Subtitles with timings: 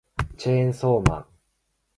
[0.35, 1.25] チェーンソーマン